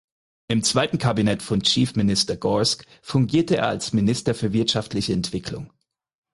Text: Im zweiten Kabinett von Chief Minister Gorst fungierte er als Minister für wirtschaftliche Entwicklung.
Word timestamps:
Im 0.47 0.63
zweiten 0.63 0.97
Kabinett 0.97 1.43
von 1.43 1.61
Chief 1.61 1.93
Minister 1.95 2.35
Gorst 2.35 2.85
fungierte 3.03 3.57
er 3.57 3.67
als 3.67 3.93
Minister 3.93 4.33
für 4.33 4.51
wirtschaftliche 4.51 5.13
Entwicklung. 5.13 5.71